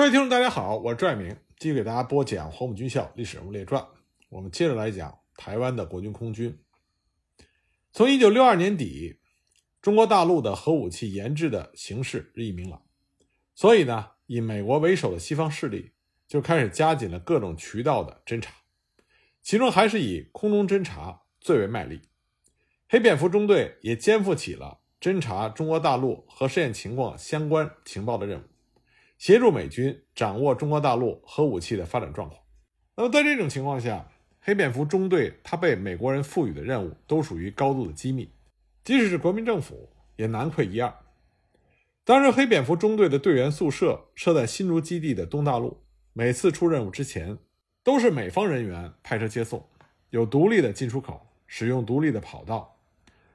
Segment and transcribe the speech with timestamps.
[0.00, 3.82] 各位听众，大家好，我是拽明，继续给大家播讲《黄埔军校历史人物列传》。
[4.30, 6.58] 我们接着来讲台湾的国军空军。
[7.92, 9.18] 从一九六二年底，
[9.82, 12.82] 中国大陆的核武器研制的形势日益明朗，
[13.54, 15.92] 所以呢，以美国为首的西方势力
[16.26, 18.54] 就开始加紧了各种渠道的侦查，
[19.42, 22.00] 其中还是以空中侦察最为卖力。
[22.88, 28.44] 黑蝙蝠中队也肩负起了侦查中国大陆核试验情况相关情报的任务。
[29.20, 32.40] 协助美军掌握中国大陆核武器的发展状况。
[32.96, 38.32] 那么，在这种情况下，黑蝙蝠中队它被美国人赋予的任务都属于高度的机密，
[38.82, 40.90] 即使是国民政府也难窥一二。
[42.02, 45.82] 当时，黑蝙蝠中队的队员宿舍设在新竹基地的东大路，
[46.14, 47.36] 每次出任务之前，
[47.84, 49.68] 都是美方人员派车接送，
[50.08, 52.78] 有独立的进出口，使用独立的跑道。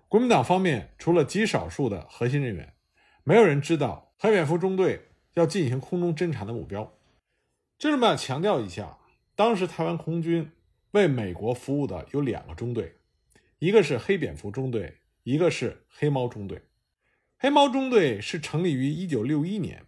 [0.08, 2.74] 国民党方面除了极少数的核心人员，
[3.24, 5.10] 没有人知道黑蝙蝠中队。
[5.36, 6.94] 要进行空中侦察的目标，
[7.78, 8.98] 这么强调一下，
[9.36, 10.52] 当时台湾空军
[10.92, 12.96] 为美国服务的有两个中队，
[13.60, 16.62] 一个是黑蝙蝠中队，一个是黑猫中队。
[17.38, 19.86] 黑猫中队是成立于一九六一年，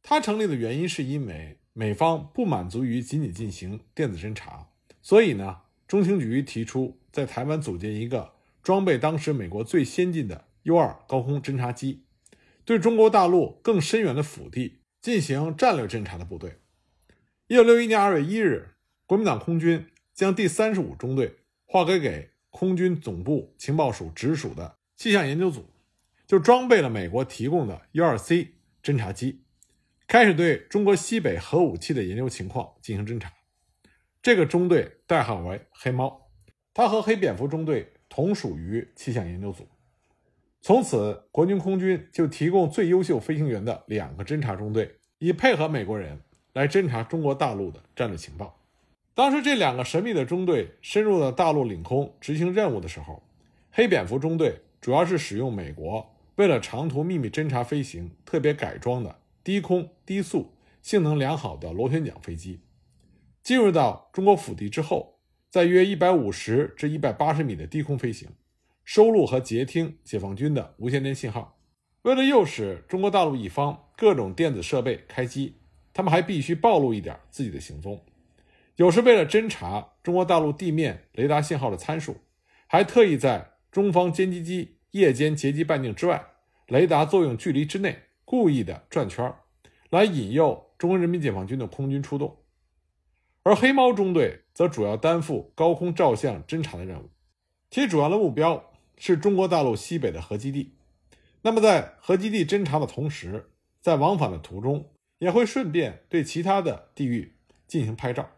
[0.00, 4.68] 它成立的原因是因为美方不满足于仅仅进行电子侦察，
[5.02, 12.04] 所以呢，中情局提出在台湾组建一个装备当时美国最先进的 U 二高空侦察机，
[12.64, 14.83] 对中国大陆更深远的腹地。
[15.04, 16.60] 进行战略侦察的部队。
[17.46, 18.70] 一九六一年二月一日，
[19.04, 25.66] 国民党空军将第三十五中队划归给空军总部情报署直属的气象研究组，
[26.26, 29.42] 就装备了美国提供的 U 二 C 侦察机，
[30.06, 33.30] 开始对中国西北核武器的研究情况进行侦察。
[34.22, 36.30] 这个中队代号为黑猫，
[36.72, 39.68] 它和黑蝙蝠中队同属于气象研究组。
[40.66, 46.18] 从此，国军空军就提供最优秀飞行员的两个侦察中队，以配合美国人
[46.54, 48.58] 来侦察中国大陆的战略情报。
[49.12, 53.22] 当时，这两个神秘的中队深入到大陆领空执行任务的时候，
[53.72, 59.14] 黑蝙蝠中队主要是使用美国为了长途秘密侦察飞行特别改装的
[59.44, 62.60] 低空低速、性能良好的螺旋桨飞机。
[63.42, 65.18] 进入到中国腹地之后，
[65.50, 68.30] 在约一百五十至一百八十米的低空飞行。
[68.84, 71.58] 收录和截听解放军的无线电信号。
[72.02, 75.56] 为了诱使中国大陆一方各种电子设备开机，
[75.94, 78.04] 他们还必须暴露一点自己的行踪。
[78.76, 82.18] 有时为了侦察中国大陆地面雷达信号的参数，
[82.66, 86.22] 还特意在中方歼击机夜间截击半径之外、
[86.66, 89.34] 雷达作用距离之内故意的转圈，
[89.88, 92.36] 来引诱中国人民解放军的空军出动。
[93.44, 97.08] 而黑猫中队则主要担负高空照相侦察的任务，
[97.70, 98.72] 其主要的目标。
[98.96, 100.74] 是中国大陆西北的核基地，
[101.42, 103.50] 那么在核基地侦察的同时，
[103.80, 108.30] 在往返的途中也会顺便对其他的地域进行拍照。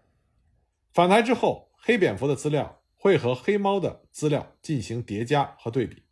[0.92, 6.02] 返台之后，黑蝙蝠的资料会和黑猫的资料进行叠加和对比，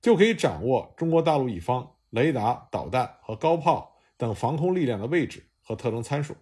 [0.00, 6.36] 就可以掌握中国大陆一方雷达、导弹和高炮等防空力量的位置和特征参数，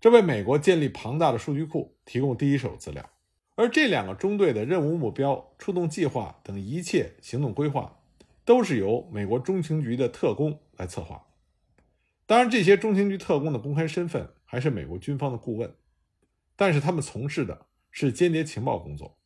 [0.00, 3.10] 这为美国建立庞大的数据库提供第一手资料。
[3.56, 7.98] 而这两个中队的任务目标、出动计划等一切行动规划，
[8.44, 11.26] 都是由美国中情局的特工来策划。
[12.26, 15.74] 当然，这些中情局特工的公开身份还是美国军方的顾问，
[16.54, 19.16] 但是他们从事的是间谍情报工作。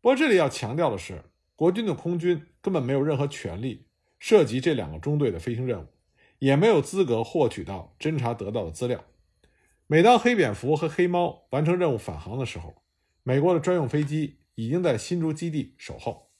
[0.00, 1.24] 不过，这里要强调的是，
[1.56, 3.86] 国军的空军根本没有任何权利
[4.20, 5.86] 涉及这两个中队的飞行任务，
[6.38, 9.02] 也没有资格获取到侦察得到的资料。
[9.88, 12.82] 每当黑蝙蝠和黑猫完成任务返航的时候，
[13.28, 16.30] 美国的专用飞机已经在新竹基地守候，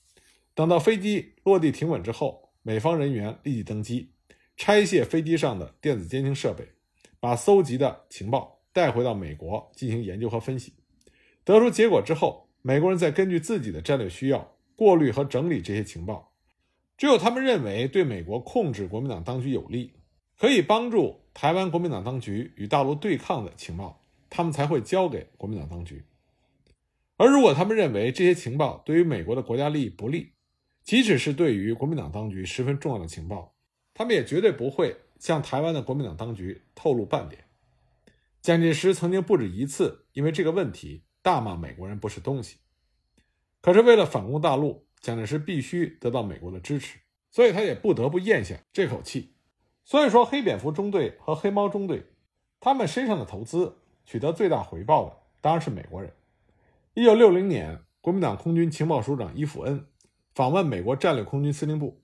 [0.55, 4.09] 等到飞机落地停稳之后，美方人员立即登机，
[4.57, 6.67] 拆卸飞机上的电子监听设备，
[7.19, 10.73] 把搜集的情报带回到美国进行研究和分析。
[11.43, 16.33] 得出结果之后，美国人再根据自己的战略需要过滤和整理这些情报。
[16.97, 19.93] 只有他们认为对美国控制国民党当局有利，
[20.39, 26.03] 可以帮助台湾国民党当局与大陆对抗的情报，他们才会交给国民党当局。
[27.19, 30.31] 而如果他们认为这些情报对于美国的国家利益不利，
[30.83, 33.53] 即使是对于国民党当局十分重要的情报，
[33.93, 37.43] 他们也绝对不会向台湾的国民党当局透露半点。
[38.41, 42.59] 蒋介石曾经不止一次因为这个问题大骂美国人不是东西。
[43.59, 46.99] 可是为了反攻大陆，蒋介石必须得到美国的支持，
[47.29, 49.33] 所以他也不得不咽下这口气。
[49.83, 52.05] 所以说，黑蝙蝠中队和黑猫中队，
[52.61, 53.75] 他们身上的投资
[54.05, 56.13] 取得最大回报的当然是美国人。
[56.95, 59.85] 一九六零年，国民党空军情报署长伊福恩
[60.33, 62.01] 访问美国战略空军司令部，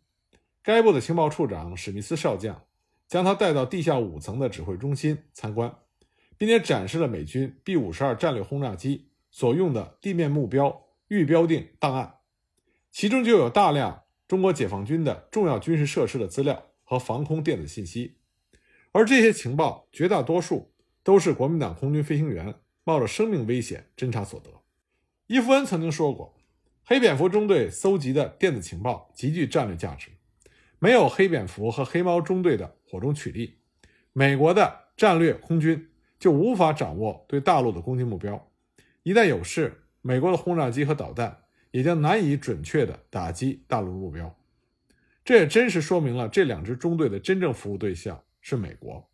[0.62, 2.64] 该部的情报处长史密斯少将
[3.08, 5.76] 将他带到地下五层的指挥中心参观，
[6.38, 12.18] 并且展示了美军 B 五十二战略轰炸机所用的地面目标预标定档案，
[12.92, 18.18] 其中就有大量中国解放军的重要军事设施的资料和防空电子信息，
[18.92, 20.72] 而这些情报绝大多数
[21.04, 22.54] 都是国民党空军飞行员
[22.84, 24.52] 冒着生命危险侦查所得。
[25.28, 26.36] 伊夫恩曾经说过，
[26.84, 30.12] 黑蝙蝠中队搜集的电子情报极具战略价值。
[30.78, 33.58] 没有黑蝙蝠和黑猫中队的火中取栗，
[34.14, 35.90] 美国的战略空军
[36.20, 38.52] 就无法掌握对大陆的攻击目标。
[39.02, 41.36] 一旦有事，美国的轰炸机和导弹
[41.72, 44.38] 也将难以准确地打击大陆目标。
[45.24, 49.10] 这也真实说明了这两支中队的真正服务对象是美国。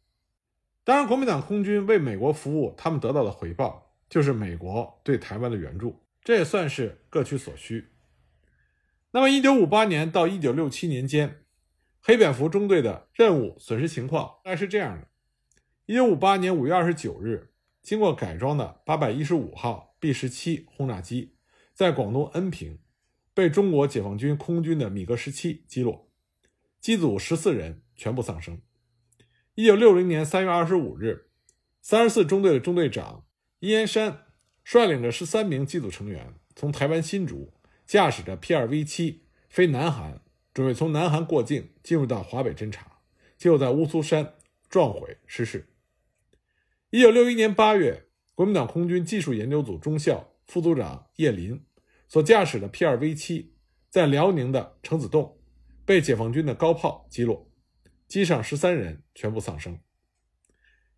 [0.84, 7.88] 当然，国民党空军为美国服务，他们得到的回报就是美国对台湾的援助，这也算是各取所需。
[9.12, 11.38] 那么，一九五八年到一九六七年间。
[12.04, 15.08] 黑蝙蝠中队的任务损失情况大概是这样的：
[15.86, 17.54] 一九五八年五月二十九日，
[17.84, 21.36] 经过改装的八百一十五号 B 十七轰炸机
[21.76, 22.80] 在广东恩平
[23.36, 26.10] 被中国解放军空军的米格十七击落，
[26.80, 28.60] 机组十四人全部丧生。
[29.54, 31.30] 一九六零年三月二十五日，
[31.84, 33.26] 三十四中队的中队长
[33.62, 34.26] 殷延山
[34.64, 37.54] 率领着十三名机组成员从台湾新竹
[37.88, 40.22] 驾驶着 P 二 V 七飞南韩。
[40.54, 43.00] 准备从南韩过境进入到华北侦察，
[43.38, 44.34] 结果在乌苏山
[44.68, 45.70] 撞毁失事。
[46.90, 51.64] 一九六一年八月，国民党空军技术研究组中校副组长叶林
[52.10, 53.56] 所驾驶的 P 二 V 七
[53.90, 55.40] 在辽宁的程子洞
[55.86, 57.50] 被解放军的高炮击落，
[58.10, 59.80] 机上十三人全部丧生。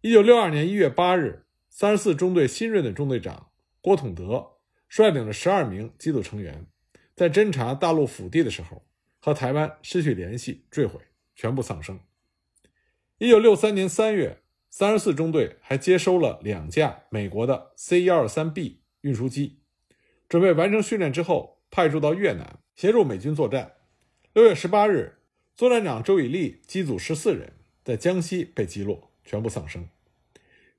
[0.01, 1.42] 一九六二年一月八日，
[1.75, 3.49] 三十四中队新任的中队长
[3.81, 6.67] 郭统德率领着十二名机组成员
[7.15, 8.85] 在侦察大陆腹地的时候。
[9.19, 10.99] 和台湾失去联系，坠毁，
[11.33, 11.97] 全部丧生。
[13.19, 19.61] 一九六三年三月，三十四中队还接收了两架美国的 C 幺二三 B 运输机，
[20.27, 23.75] 准备完成训练之后派驻到越南协助美军作战。
[24.33, 25.19] 六月十八日，
[25.55, 27.53] 作战长周以立机组十四人
[27.85, 29.87] 在江西被击落，全部丧生。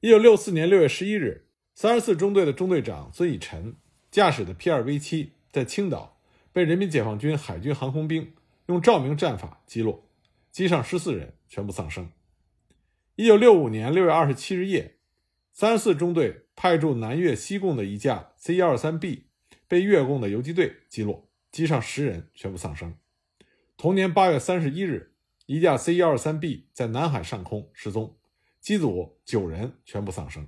[0.05, 3.75] 一九六四年六月十一日，三十四中队的中队长孙以晨
[4.11, 6.21] 驾驶的 P 二 V 七在青岛。
[6.53, 8.35] 被人民解放军海军航空兵
[8.67, 10.07] 用照明战法击落，
[10.51, 12.11] 机上十四人全部丧生。
[13.17, 14.97] 一九六五年六月二十七日夜，
[15.55, 19.25] 三十四中队派驻南越西贡的一架 C 幺二三 B
[19.67, 22.95] 被越共的游击队击落，机上十人全部丧生。
[23.79, 25.15] 同年八月三十一日，
[25.47, 28.15] 一架 C 幺二三 B 在南海上空失踪，
[28.65, 30.47] 机组九人全部丧生。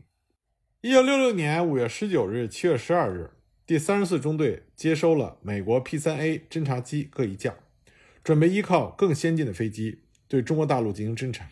[0.81, 3.33] 一九六六年五月十九日、七月十二日。
[3.67, 7.55] 第三十四中队接收了美国 P-3A 侦察机各一架，
[8.25, 11.51] 准备依靠更先进的飞机对中国大陆进行侦察。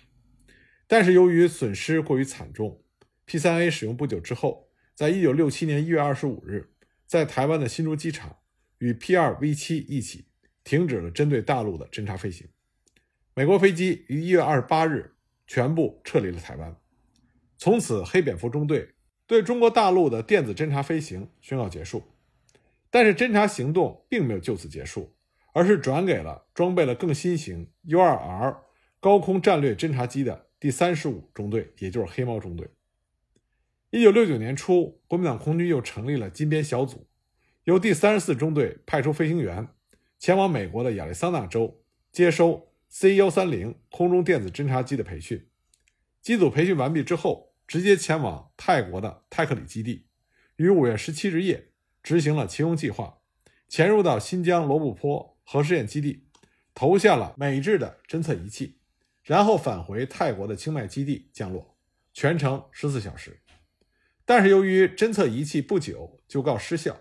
[0.87, 2.83] 但是由于损失过于惨重
[3.27, 6.71] ，P-3A 使用不久之后，在一九六七年一月二十五日，
[7.07, 8.39] 在台湾的新竹机场
[8.79, 10.29] 与 P-2V7 一起
[10.63, 12.49] 停止了针对大陆的侦察飞行。
[13.35, 15.14] 美国飞机于一月二十八日
[15.47, 16.77] 全部撤离了台湾，
[17.57, 18.91] 从此黑蝙蝠中队。
[19.27, 22.03] 对中国大陆的电子侦察飞行宣告结束，
[22.91, 25.17] 但是侦察行动并没有就此结束，
[25.55, 28.59] 而是转给了装备了更新型 U-2R
[29.01, 32.69] 高空战略侦察机的第三十五中队，也就是黑猫中队。
[33.89, 37.07] 一九六九年初，国民党空军又成立了金边小组，
[37.65, 39.67] 由第三十四中队派出飞行员
[40.19, 45.49] 前往美国的亚利桑那州接收 C 幺三零空中电子侦察机的培训。
[46.23, 47.53] 机组培训完毕之后。
[47.67, 50.07] 直接前往泰国的泰克里基地，
[50.57, 51.71] 于五月十七日夜
[52.03, 53.21] 执行了秦勇计划，
[53.69, 56.27] 潜入到新疆罗布泊核试验基地，
[56.75, 58.81] 投下了美制的侦测仪器，
[59.23, 61.75] 然后返回泰国的清迈基地降落，
[62.13, 63.41] 全程十四小时。
[64.27, 67.01] 但是由于侦测仪器不久就告失效，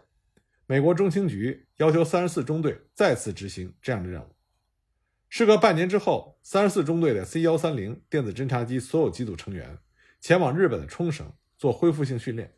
[0.65, 4.32] 美国中情局要求三十四中队再次执行这样的任务。
[5.35, 9.79] 时隔半年之后，三十四中队的 C 幺三零电子侦察机所有机组成员。
[10.21, 12.53] 前往日本的冲绳做恢复性训练，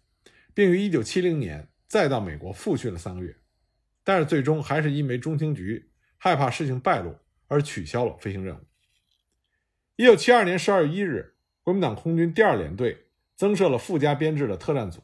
[0.54, 3.38] 并于1970年再到美国复训了三个月，
[4.04, 7.16] 但是最终还是因为中情局害怕事情败露
[7.48, 8.60] 而取消了飞行任务。
[9.96, 13.06] 1972年12月1日，国民党空军第二联队
[13.38, 15.02] 增设了附加编制的特战组。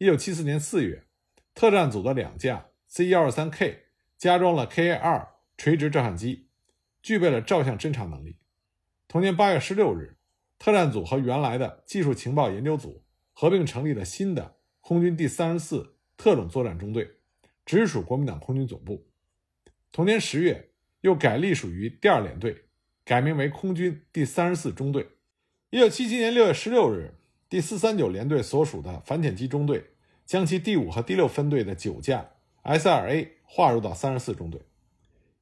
[0.00, 1.06] 1974年4月，
[1.54, 3.76] 特战组的两架 C-123K
[4.18, 6.47] 加装了 Ka-2 垂直照相机，
[7.02, 8.36] 具备了照相侦察能力。
[9.06, 10.14] 同年8月16日。
[10.60, 17.08] 特战组和原来的技术情报研究组合并成立了新的空军第三十四特种作战中队，
[17.64, 19.06] 直属国民党空军总部。
[19.92, 20.70] 同年十月，
[21.02, 22.64] 又改隶属于第二联队，
[23.04, 25.10] 改名为空军第三十四中队。
[25.70, 27.14] 一九七七年六月十六日，
[27.48, 29.92] 第四三九联队所属的反潜机中队
[30.26, 32.30] 将其第五和第六分队的九架
[32.62, 34.62] S-2A 划入到三十四中队。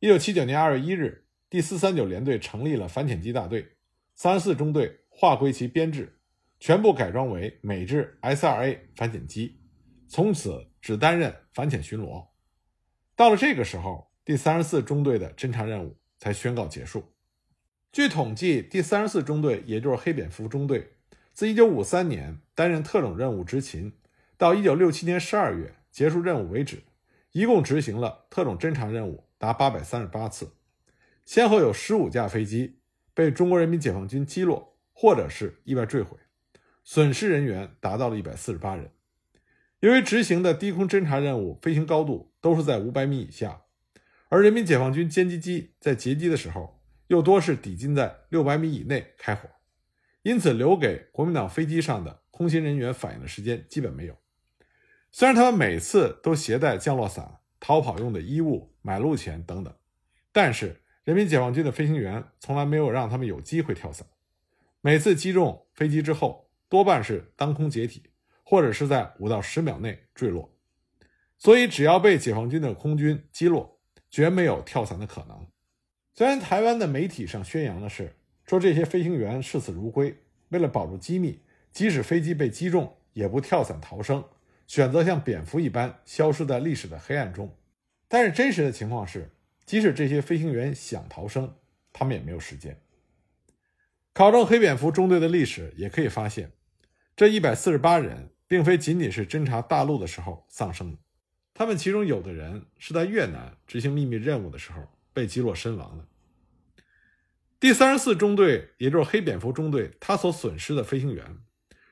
[0.00, 3.76] 一九七九年二月一日，第四三九联队成立了反潜机大队，
[4.16, 6.18] 三十四中队划归其编制，
[6.58, 9.60] 全部改装为美制 S-2A 反潜机，
[10.08, 12.26] 从此只担任反潜巡逻。
[13.14, 17.12] 到了这个时候，第三十四中队的侦察任务才宣告结束。
[17.92, 20.94] 据统计，第三十四中队，也就是黑蝙蝠中队，
[21.32, 23.92] 自1953年担任特种任务执勤，
[24.36, 26.82] 到1967年12月结束任务为止，
[27.30, 30.55] 一共执行了特种侦察任务达838次，
[31.26, 32.78] 先后有15架飞机
[33.12, 36.16] 被中国人民解放军击落或者是意外坠毁，
[36.84, 38.92] 损失人员达到了148人。
[39.80, 43.62] 由于执行的低空侦察任务飞行高度都是在500米以下，
[44.28, 49.48] 而人民解放军歼击机在截击的时候，又多是抵近在六百米以内开火，
[50.22, 54.16] 因此留给国民党飞机上的空勤人员反应的时间基本没有。
[55.10, 59.74] 虽然他们每次都携带降落伞、逃跑用的衣物、买路钱等等，
[60.32, 64.04] 但是人民解放军的飞行员从来没有让他们有机会跳伞。
[64.80, 68.02] 每次击中飞机之后，多半是当空解体，
[68.42, 70.52] 或者是在五到十秒内坠落。
[71.38, 73.78] 所以，只要被解放军的空军击落，
[74.10, 75.46] 绝没有跳伞的可能。
[76.12, 80.12] 虽然台湾的媒体上宣扬的是说这些飞行员视死如归，
[80.48, 84.24] 为了保住机密，即使飞机被击中也不跳伞逃生，
[84.66, 87.56] 选择像蝙蝠一般消失在历史的黑暗中。
[88.08, 89.30] 但是真实的情况是，
[89.66, 91.54] 即使这些飞行员想逃生，
[91.92, 92.80] 他们也没有时间。
[94.14, 96.52] 考证黑蝙蝠中队的历史，也可以发现，
[97.14, 100.98] 这一百四十八人并非仅仅是侦察大陆的时候丧生的，
[101.52, 104.90] 他们其中有的人是在越南执行秘密任务的时候。
[105.16, 106.04] 被击落身亡的
[107.58, 111.38] 第三十四中队，也就是黑蝙蝠中队，他所损失的飞行员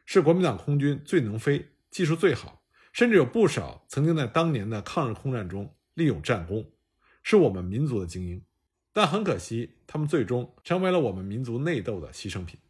[0.05, 2.63] 是国民党空军最能飞、技术最好，
[2.93, 6.71] 甚至有不少曾经在当年的抗日空战中立有战功，
[7.25, 8.41] 是我们民族的精英。
[8.93, 12.61] 但很可惜，他们最终成为了我们民族内斗的牺牲品。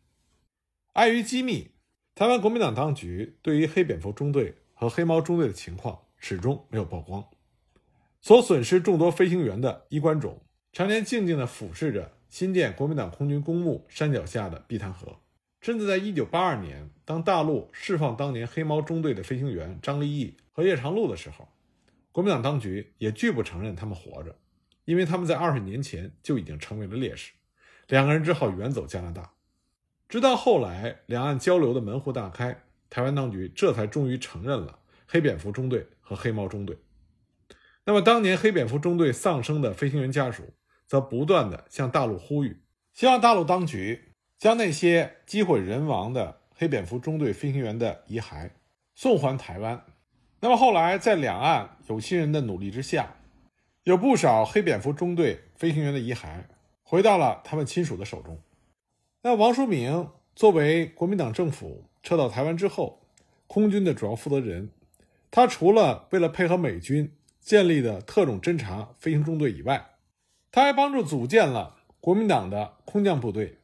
[0.95, 1.73] 碍于机密，
[2.15, 7.23] 台湾国民党当局对于黑蝙蝠中队和黑猫中队的情况始终没有曝光。
[8.23, 10.41] 所损失众多飞行员的衣冠冢，
[10.73, 15.21] 常年静静地俯视着新建国民党空军公墓山脚下的碧潭河。
[15.61, 21.49] 甚至在1982年，当大陆释放当年黑猫中队的飞行员张立义和叶长禄的时候，
[22.13, 24.37] 国民党当局也拒不承认他们活着，
[24.85, 27.33] 因为他们在二十年前就已经成为了烈士。
[27.89, 29.33] 两个人只好远走加拿大。
[30.09, 36.79] 直到后来，两岸交流的门户大开，台湾当局这才终于承认了黑蝙蝠中队和黑猫中队。
[37.85, 40.55] 那么，当年黑蝙蝠中队丧生的飞行员家属，
[40.87, 42.63] 则不断的向大陆呼吁，
[42.93, 48.51] 希望大陆当局将那些机毁人亡的黑蝙蝠中队飞行员的遗骸
[48.95, 49.85] 送还台湾。
[50.41, 53.17] 那么后来，在两岸有心人的努力之下，
[53.85, 56.45] 有不少黑蝙蝠中队飞行员的遗骸
[56.83, 58.39] 回到了他们亲属的手中。
[59.23, 63.07] 那王书明作为国民党政府撤到台湾之后，
[63.47, 64.71] 空军的主要负责人，
[65.31, 67.13] 他除了为了配合美军。
[67.45, 69.91] 建立的特种侦察飞行中队以外，
[70.51, 73.59] 他还帮助组建了国民党的空降部队，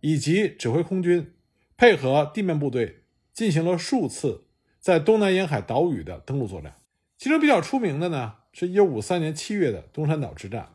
[0.00, 1.34] 以及指挥空军
[1.76, 3.02] 配合地面部队
[3.34, 4.46] 进行了数次
[4.80, 6.76] 在东南沿海岛屿的登陆作战。
[7.18, 10.74] 其中比较出名的呢，是一九五三年七月的东山岛之战，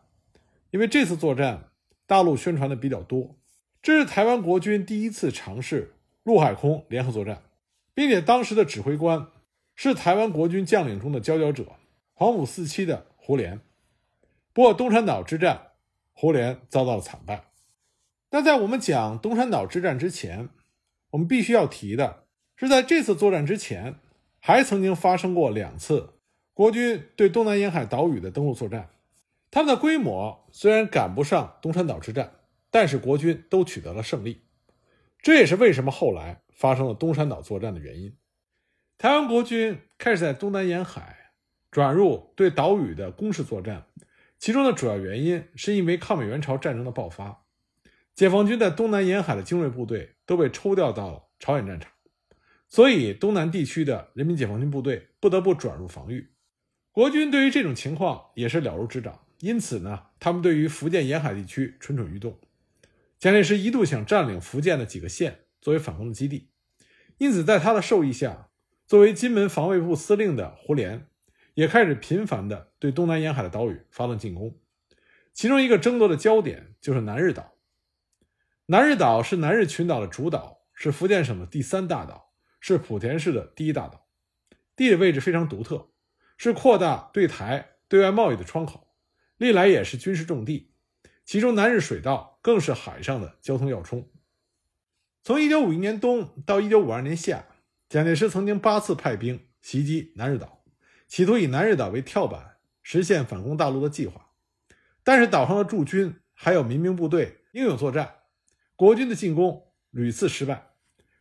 [0.71, 1.65] 因为这次作战
[2.07, 3.35] 大陆宣传的比较多，
[3.81, 7.43] 这是台湾国军第一次尝试陆海空联合作战，
[7.93, 9.27] 并且当时的指挥官
[9.75, 11.73] 是台湾国军将领中的佼佼者。
[12.13, 13.59] 黄埔四期的胡琏，
[14.53, 15.71] 不过东山岛之战，
[16.13, 17.47] 胡琏遭到了惨败。
[18.31, 20.47] 那在我们讲东山岛之战之前，
[21.09, 22.23] 我们必须要提的
[22.55, 23.95] 是，在这次作战之前，
[24.39, 26.12] 还曾经发生过两次
[26.53, 28.89] 国军对东南沿海岛屿的登陆作战。
[29.51, 32.33] 他们的规模虽然赶不上东山岛之战，
[32.71, 34.41] 但是国军都取得了胜利。
[35.21, 38.17] 这也是为什么后来发生了东山岛作战的原因。
[38.97, 41.19] 台湾国军开始在东南沿海。
[41.71, 43.87] 转入对岛屿的攻势作战，
[44.37, 47.45] 其中的主要原因是因为抗美援朝战争的爆发，
[48.13, 51.91] 解放军在东南沿海的精锐部队都被抽调到了朝鲜战场，
[52.69, 56.32] 所以东南地区的人民解放军部队不得不转入防御。
[56.93, 62.39] 国军对于这种情况也是了如指掌，因此呢，他们对于福建沿海地区蠢蠢欲动。
[63.17, 66.51] 蒋介石一度想占领福建的几个县作为反攻的基地，
[67.17, 68.49] 因此在他的授意下，
[68.85, 71.05] 作为金门防卫部司令的胡琏。
[71.55, 74.59] 也开始频繁地对东南沿海的岛屿发动进攻，
[75.33, 77.55] 其中一个争夺的焦点就是南日岛。
[78.67, 84.07] 南日岛是南日群岛的主岛，是福建省的第三大岛，是莆田市的第一大岛，
[84.75, 85.89] 地理位置非常独特，
[86.43, 88.87] 是扩大对台对外贸易的窗口，
[89.37, 90.73] 历来也是军事重地。
[91.23, 94.09] 其中南日水道更是海上的交通要冲。
[95.23, 97.45] 从1951年冬到1952年夏，
[97.87, 100.65] 蒋介石曾经八次派兵袭击南日岛，
[101.07, 104.31] 企图以南日岛为跳板，实现反攻大陆的计划。
[105.01, 108.15] 但是岛上的驻军还有民兵部队英勇作战，
[108.75, 110.71] 国军的进攻屡次失败，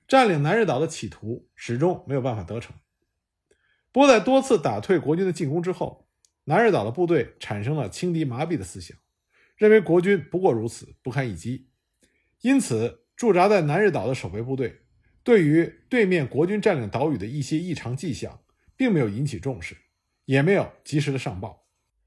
[0.08, 2.74] 占领南日岛的企图始终没有办法得逞。
[3.92, 6.08] 不过，在多次打退国军的进攻之后，
[6.44, 8.96] 南日岛的部队产生了轻敌麻痹的思想。
[9.56, 11.68] 认为国军不过如此，不堪一击，
[12.40, 14.80] 因此驻扎在南日岛的守备部队
[15.22, 18.40] 对于对面国军占领岛屿的一些异常迹象，
[18.76, 19.76] 并没有引起重视，
[20.24, 21.66] 也没有及时的上报。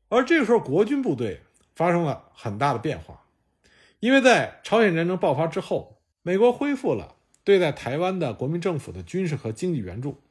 [0.09, 1.41] 而这个时候，国军部队
[1.75, 3.27] 发生了很大的变化，
[3.99, 10.23] 因为在朝鲜战争爆发之后，美国恢复了对待台湾的国民政府的军事和经济援助，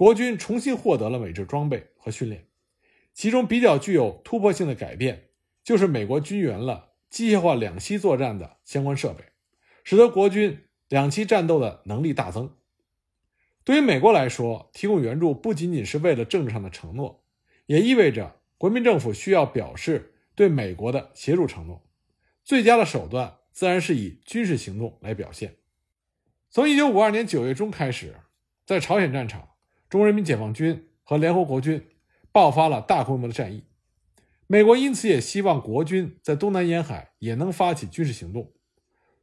[0.00, 2.46] 国军重新获得了美制装备和训练，
[3.12, 5.28] 其中比较具有突破性的改变。
[5.62, 9.22] 就是美国军援了机械化两栖作战的相关设备，
[9.84, 12.56] 使得国军两栖战斗的能力大增。
[13.62, 17.22] 对于美国来说，提供援助不仅仅是为了政治上的承诺，
[17.66, 21.86] 也意味着国民政府需要表示对美国的协助承诺。
[22.42, 25.56] 最佳的手段自然是以军事行动来表现。
[26.48, 28.14] 从1952年9月中开始，
[28.64, 29.49] 在朝鲜战场，
[29.90, 31.84] 中国人民解放军和联合国军
[32.32, 33.64] 爆发了大规模的战役。
[34.46, 38.52] 美国因此也希望国军在东南沿海也能发起军事行动，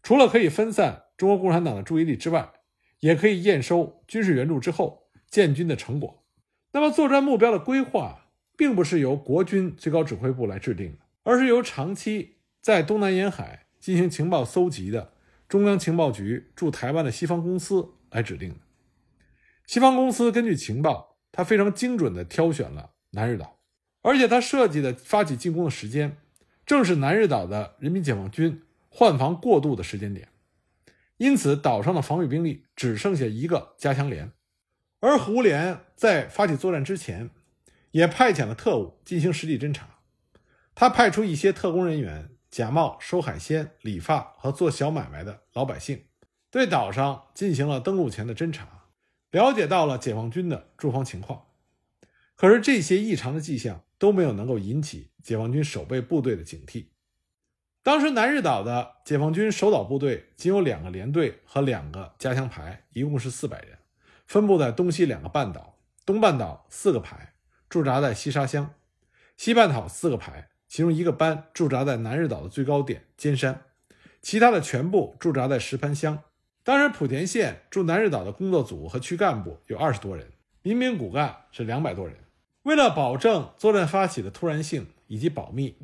[0.04, 2.52] 除了可以分散中国共产党的注意力之外，
[3.00, 6.24] 也可以验收军事援助之后建军的成果。
[6.74, 15.14] 那么，作战目标的规划并不是由国军最高指挥部来制定的，而是由长期在东南沿海进行情报搜集的
[15.48, 18.56] 中央情报局驻台湾的西方公司来指定的。
[19.68, 23.60] 西方公司根据情报，他非常精准地挑选了南日岛。
[24.02, 26.18] 而且他设计的发起进攻的时间，
[26.66, 30.30] 正是南日岛的人民解放军换防过渡的时间点，
[31.18, 34.32] 因此岛上的防御兵力只剩下一个加强连。
[35.02, 37.30] 而胡琏在发起作战之前，
[37.92, 40.00] 也派遣了特务进行实地侦查。
[40.74, 46.06] 他派出一些特工人员，假冒收海鲜、理发和做小买卖的老百姓，
[46.50, 48.77] 对岛上进行了登陆前的侦查，
[49.32, 51.46] 了解到了解放军的驻防情况。
[52.36, 53.84] 可是这些异常的迹象。
[54.00, 56.90] 都没有能够引起解放军守备部队的警惕。
[57.82, 63.80] 当时南日岛的解放军守岛部队仅有两个连队和两个加强排，一共是四百人，
[64.28, 65.80] 分布在东西两个半岛。
[66.06, 67.34] 东半岛四个排
[67.68, 68.76] 驻扎在西沙乡，
[69.36, 73.64] 西半岛四个排，其中一个班驻扎在南日岛的最高点尖山，
[74.22, 76.24] 其他的全部驻扎在石盘乡。
[76.68, 82.18] 当时莆田县驻南日岛的工作组和区干部有二十多人，民兵骨干是两百多人。
[82.64, 85.78] 为了保证作战发起的突然性以及保密，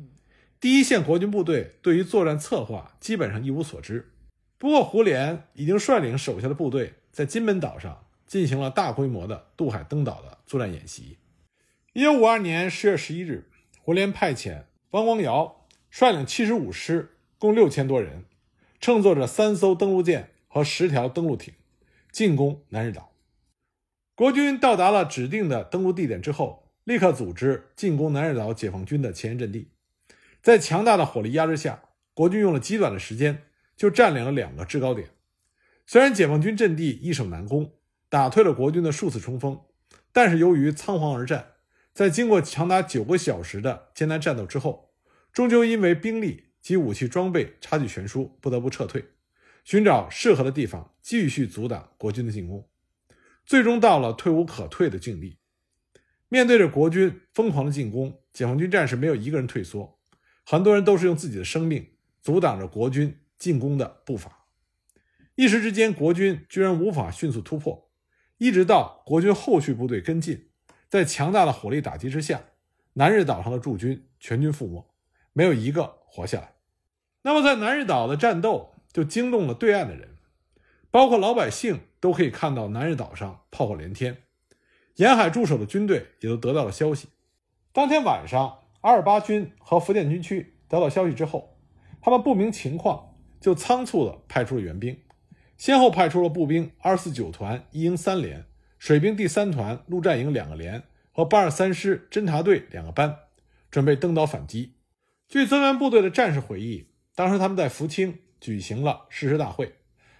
[0.60, 4.12] 第一线国军部队对于作战策划基本上一无所知。
[4.58, 11.16] 不过，胡琏已经率领手下的部队在金门岛上进行了大规模的渡海登岛的作战演习。
[11.94, 13.48] 一九五二年十月十一日，
[13.80, 18.26] 胡琏派遣汪光尧率领七十五师，共六千多人，
[18.78, 21.52] 乘坐着三艘登陆舰和十条登陆艇，
[22.12, 23.10] 进攻南日岛。
[24.14, 26.70] 国军到达了指定的登陆地点之后。
[26.84, 29.70] 立刻组织进攻南日岛解放军的前沿阵地，
[30.42, 35.08] 在强大的火力压制下，国军用了极短的时间就占领了两个制高点。
[35.86, 37.72] 虽然解放军阵地易守难攻，
[38.10, 39.58] 打退了国军的数次冲锋，
[40.12, 41.52] 但是由于仓皇而战，
[41.94, 44.92] 在经过长达九个小时的艰难战斗之后，
[45.32, 49.06] 终究因为兵力及武器装备差距悬殊，不得不撤退，
[49.64, 52.68] 寻找适合的地方继续阻挡国军的进攻，
[53.44, 55.38] 最终到了退无可退的境地。
[56.28, 59.98] 面对着国军疯狂的进攻，解放军战士没有一个人退缩，
[60.44, 64.46] 很多人都是用自己的生命阻挡着国军进攻的步伐。
[65.36, 67.90] 一时之间，国军居然无法迅速突破，
[68.38, 70.50] 一直到国军后续部队跟进，
[70.88, 72.44] 在强大的火力打击之下，
[72.94, 74.86] 南日岛上的驻军全军覆没，
[75.32, 76.54] 没有一个活下来。
[77.22, 80.16] 那么，在南日岛的战斗就惊动了对岸的人，
[80.90, 84.18] 包括老百姓都可以看到南日岛上炮火连天。
[84.94, 87.08] 沿海驻守的军队也都得到了消息。
[87.72, 91.58] 当天晚上，阿尔巴军和福建军区得到消息之后，
[92.00, 94.96] 他们不明情况，就仓促地派出了援兵，
[95.58, 98.44] 先后派出了步兵二四九团一营三连、
[98.78, 103.16] 水兵第三团陆战营两个连和八二三师侦察队两个班，
[103.72, 104.74] 准备登岛反击。
[105.26, 109.76] 据增援部队的战士回忆，当时他们在福清举行了誓师大会，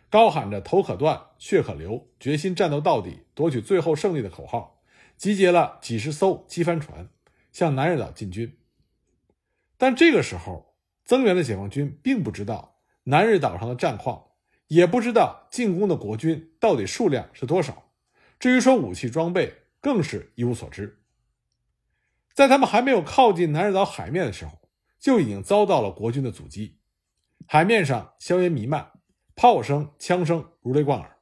[0.08, 4.80] 高喊着“头可断，血可流，决心战斗到底，夺取最后胜利”的口号，
[5.18, 7.10] 集结了几十艘机帆船，
[7.52, 8.56] 向南日岛进军。
[9.76, 14.28] 但这个时候，增援的解放军并不知道南日岛上的战况，
[14.68, 17.90] 也不知道进攻的国军到底数量是多少。
[18.40, 21.02] 至于说武器装备，更是一无所知。
[22.32, 24.62] 在他们还没有靠近南日岛海面的时候，
[24.98, 26.78] 就已经遭到了国军的阻击。
[27.46, 28.90] 海面上硝烟弥漫，
[29.36, 31.18] 炮声、枪声如雷贯耳。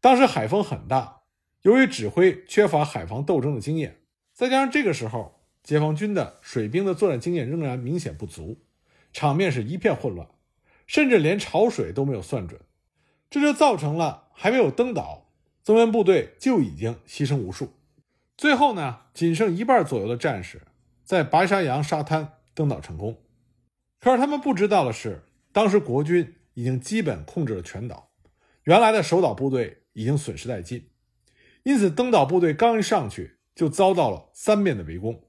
[0.00, 1.22] 当时海风很大，
[1.62, 8.64] 由于指挥缺乏海防斗争的经验，再加上这个时候解放军的水兵的作战经验仍然明显不足，
[9.12, 10.28] 场面是一片混乱，
[10.86, 12.60] 甚至连潮水都没有算准，
[13.30, 15.30] 这就造成了还没有登岛，
[15.62, 17.72] 增援部队就已经牺牲无数。
[18.36, 20.62] 最后呢，仅剩一半左右的战士
[21.04, 23.22] 在白沙洋沙滩登岛成功。
[24.02, 28.10] 可是他们不知道的是，当时国军已经基本控制了全岛，
[28.64, 30.90] 原来的守岛部队已经损失殆尽，
[31.62, 35.22] 因此登岛部队刚一上去就遭到了三面的围攻，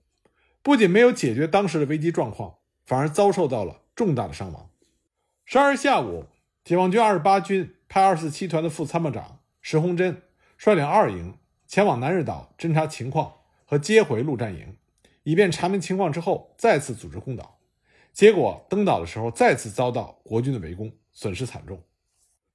[0.63, 4.71] 不仅没有解决当时的危机状况，反而遭受到了重大的伤亡。
[5.45, 6.25] 十二日下午，
[6.63, 10.23] 解放军二十八军派二四七团的副参谋长石鸿珍
[10.57, 14.75] 率领二营前往南日岛侦察情况和接回陆战营，
[15.21, 17.59] 以便查明情况之后再次组织攻岛。
[18.13, 21.81] 结果登岛的时候，再次遭到国军的围攻，损失惨重。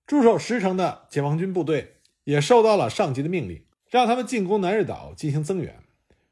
[0.07, 5.81] 驻守石城的解放军部队也受到了上级的命令，让他们进攻南日岛进行增援。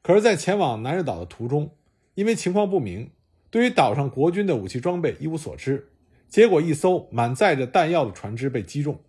[0.01, 1.75] 可是，在前往南日岛的途中，
[2.15, 3.11] 因为情况不明，
[3.49, 5.91] 对于岛上国军的武器装备一无所知，
[6.29, 9.03] 结果一艘满载着弹药的船只被击中，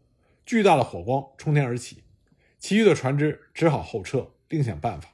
[0.44, 2.02] 巨大的火光冲天而起，
[2.58, 5.10] 其余的船只只好后撤，另想办法。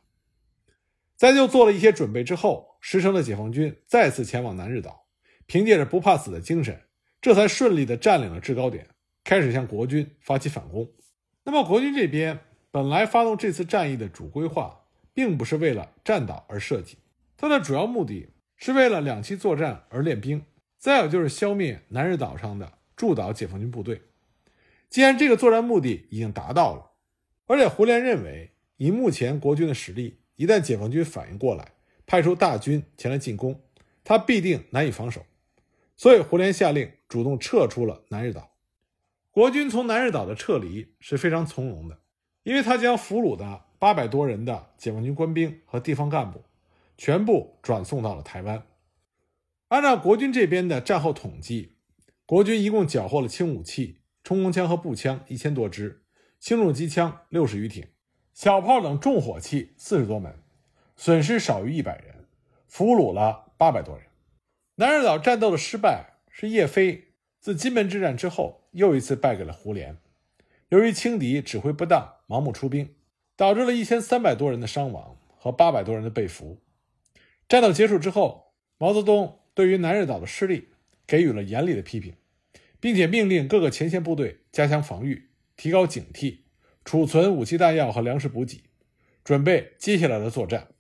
[1.17, 5.07] 在就做了一些准备之后，石城的解放军再次前往南日岛，
[5.47, 6.83] 凭借着不怕死的精神，
[7.19, 8.87] 这才顺利地占领了制高点，
[9.25, 10.87] 开始向国军发起反攻。
[11.45, 12.39] 那么，国军这边
[12.71, 14.83] 本来发动这次战役的主规划，
[15.15, 16.99] 并不是为了占岛而设计，
[17.39, 20.45] 它的主要目的是为了两栖作战而练兵，
[20.77, 24.03] 再有就是消灭南日岛上的驻岛解放军部队。
[24.91, 26.91] 既然这个作战目的已经达到了，
[27.47, 31.73] 而且胡琏认为，以目前国军的实力，一旦解放军反应过来，
[32.07, 33.61] 派出大军前来进攻，
[34.03, 35.25] 他必定难以防守。
[35.97, 38.51] 所以胡琏下令主动撤出了南日岛。
[39.31, 42.01] 国军从南日岛的撤离是非常从容的，
[42.43, 46.45] 因为他将俘虏的八百多人的解放军官兵和地方干部
[46.97, 48.65] 全部转送到了台湾。
[49.69, 51.77] 按照国军这边的战后统计，
[52.27, 56.05] 国军一共缴获了轻武器、冲锋枪和步枪一千多支，
[56.39, 57.87] 轻重机枪六十余挺。
[58.33, 60.39] 小炮等重火器四十多门，
[60.97, 62.25] 损失少于一百人，
[62.67, 64.07] 俘虏了八百多人。
[64.77, 69.97] 南日岛战斗的失败是叶飞自金门之战之后又一次败给了胡琏。
[70.71, 72.95] 由于轻敌指挥不当、盲目出兵，
[73.37, 76.59] 导致了一千三百多人的伤亡和八百多人的被俘。
[77.49, 80.71] 战斗结束之后，毛泽东对于南日岛的失利
[81.07, 82.15] 给予了严厉的批评，
[82.81, 86.39] 并且命令各个前线部队加强防御，提高警惕。
[86.85, 88.65] 储存武器弹药和粮食补给，
[89.23, 90.74] 准备接下来的作战。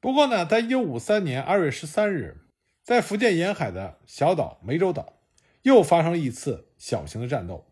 [0.00, 2.46] 不过呢，在一九五三年二月十三日，
[2.82, 5.20] 在福建沿海的小岛湄洲岛，
[5.60, 7.70] 又发生了一次小型的战斗。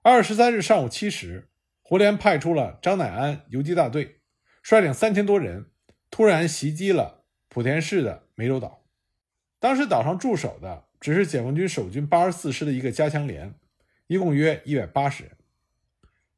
[0.00, 1.50] 二月十三日上午七时，
[1.82, 4.20] 胡琏派出了张乃安游击大队，
[4.62, 5.66] 率领三千多人，
[6.10, 8.86] 突然袭击了莆田市的湄洲岛。
[9.60, 13.54] 当时岛上驻守的只是解放军守军八十四师的一个加强连，
[14.06, 15.32] 一共约一百八十人。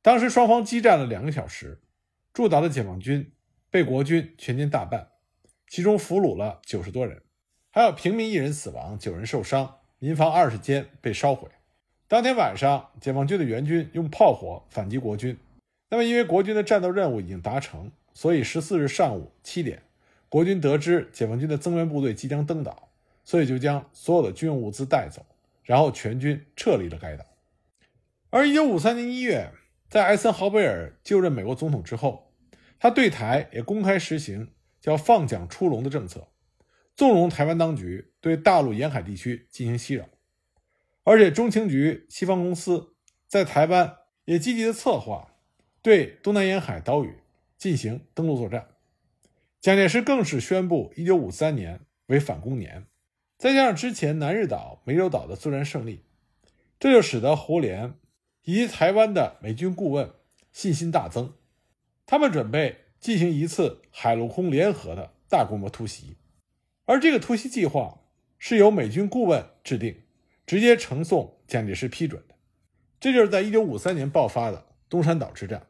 [0.02, 1.80] 当时双方激战了两个小时，
[2.32, 3.30] 驻岛的解放军
[3.70, 5.08] 被国军全歼大半，
[5.68, 7.22] 其中俘虏了九十多人，
[7.70, 11.48] 还有平民一人死亡，九人受伤，民房二十间被烧毁。
[12.08, 15.38] 当天晚上，解放军的援军用炮火反击国军。
[15.88, 19.82] 那么，因为国军的战斗任务已经达成，所以十四日上午七点，
[20.28, 22.88] 国军得知解放军的增援部队即将登岛，
[23.24, 25.24] 所以就将所有的军用物资带走，
[25.62, 27.24] 然后全军撤离了该岛。
[28.30, 29.52] 而一九五三年一月。
[29.90, 32.29] 在艾森豪威尔就任美国总统之后，
[32.80, 34.48] 他对台也公开实行
[34.80, 36.26] 叫“放蒋出笼”的政策，
[36.96, 40.08] 纵容台湾当局对大陆沿海地区进行袭扰，
[41.04, 42.94] 而且中情局西方公司
[43.28, 45.34] 在台湾也积极的策划
[45.82, 47.18] 对东南沿海岛屿
[47.56, 48.68] 进行登陆作战。
[49.60, 52.86] 蒋介石更是宣布1953年为反攻年，
[53.36, 56.02] 再加上之前南日岛、湄洲岛的作战胜利，
[56.78, 57.92] 这就使得胡琏。
[58.44, 60.10] 以及台湾的美军顾问
[60.50, 61.34] 信心大增，
[62.10, 66.16] 他们准备进行一次海陆空联合的大规模突袭，
[66.84, 68.00] 而这个突袭计划
[68.36, 69.94] 是由美军顾问制定，
[70.44, 72.34] 直接呈送蒋介石批准的。
[72.98, 75.68] 这就是在一九五三年爆发的东山岛之战。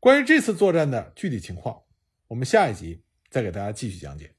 [0.00, 1.80] 关于这次作战的具体情况，
[2.26, 4.35] 我们下一集再给大家继续讲解。